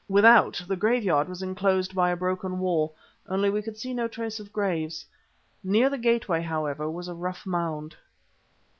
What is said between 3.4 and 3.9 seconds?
we could